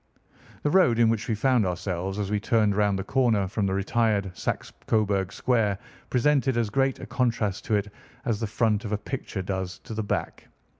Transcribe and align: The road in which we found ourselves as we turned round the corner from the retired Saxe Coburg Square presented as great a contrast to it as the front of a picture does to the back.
The 0.63 0.69
road 0.71 0.97
in 0.97 1.09
which 1.09 1.27
we 1.27 1.35
found 1.35 1.63
ourselves 1.63 2.17
as 2.17 2.31
we 2.31 2.39
turned 2.39 2.75
round 2.75 2.97
the 2.97 3.03
corner 3.03 3.47
from 3.47 3.67
the 3.67 3.75
retired 3.75 4.35
Saxe 4.35 4.73
Coburg 4.87 5.31
Square 5.31 5.77
presented 6.09 6.57
as 6.57 6.71
great 6.71 6.97
a 6.99 7.05
contrast 7.05 7.65
to 7.65 7.75
it 7.75 7.93
as 8.25 8.39
the 8.39 8.47
front 8.47 8.83
of 8.83 8.91
a 8.93 8.97
picture 8.97 9.43
does 9.43 9.77
to 9.83 9.93
the 9.93 10.01
back. 10.01 10.47